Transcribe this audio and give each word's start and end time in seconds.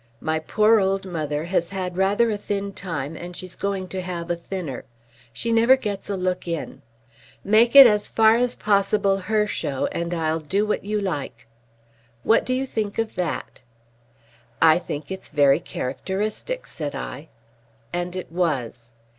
My 0.19 0.39
poor 0.39 0.79
old 0.79 1.05
mother 1.05 1.43
has 1.45 1.69
had 1.69 1.95
rather 1.95 2.31
a 2.31 2.35
thin 2.39 2.73
time 2.73 3.15
and 3.15 3.37
she's 3.37 3.55
going 3.55 3.87
to 3.89 4.01
have 4.01 4.31
a 4.31 4.35
thinner. 4.35 4.83
She 5.31 5.51
never 5.51 5.75
gets 5.75 6.09
a 6.09 6.17
look 6.17 6.47
in. 6.47 6.81
Make 7.43 7.75
it 7.75 7.85
as 7.85 8.07
far 8.07 8.33
as 8.33 8.55
possible 8.55 9.17
her 9.19 9.45
show, 9.45 9.85
and 9.91 10.11
I'll 10.11 10.39
do 10.39 10.65
what 10.65 10.83
you 10.83 10.99
like.' 10.99 11.45
What 12.23 12.47
do 12.47 12.53
you 12.55 12.65
think 12.65 12.97
of 12.97 13.13
that?" 13.13 13.61
"I 14.59 14.79
think 14.79 15.11
it's 15.11 15.29
very 15.29 15.59
characteristic," 15.59 16.65
said 16.65 16.95
I. 16.95 17.27
And 17.93 18.15
it 18.15 18.31
was. 18.31 18.93